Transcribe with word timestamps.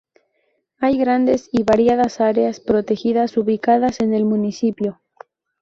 Hay 0.79 0.97
grandes 0.97 1.47
y 1.51 1.61
variadas 1.61 2.21
áreas 2.21 2.59
protegidas 2.59 3.37
ubicadas 3.37 3.99
en 3.99 4.15
el 4.15 4.25
municipio. 4.25 4.99